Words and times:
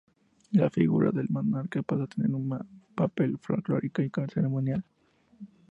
La 0.53 0.71
figura 0.71 1.11
del 1.11 1.27
monarca 1.29 1.83
pasó 1.83 2.01
a 2.01 2.07
tener 2.07 2.33
un 2.33 2.49
papel 2.95 3.37
folklórico 3.37 4.01
y 4.01 4.09
ceremonial. 4.33 4.83